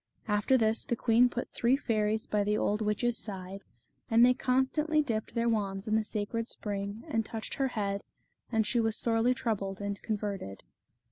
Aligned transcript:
After 0.27 0.57
this 0.57 0.83
the 0.83 0.95
queen 0.95 1.29
put 1.29 1.51
three 1.51 1.77
fairies 1.77 2.25
by 2.25 2.43
the 2.43 2.57
old 2.57 2.81
witch's 2.81 3.19
side, 3.19 3.61
and 4.09 4.25
they 4.25 4.33
constantly 4.33 5.03
dipped 5.03 5.35
their 5.35 5.47
wands 5.47 5.87
in 5.87 5.93
the 5.93 6.03
sacred 6.03 6.47
spring, 6.47 7.03
and 7.07 7.23
touched 7.23 7.53
her 7.53 7.67
head, 7.67 8.01
and 8.51 8.65
she 8.65 8.79
was 8.79 8.97
sorely 8.97 9.35
troubled 9.35 9.79
and 9.79 10.01
converted. 10.01 10.63